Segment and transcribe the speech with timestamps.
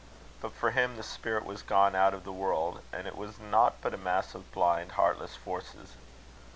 [0.41, 3.75] But for him the spirit was gone out of the world, and it was nought
[3.83, 5.95] but a mass of blind, heartless forces.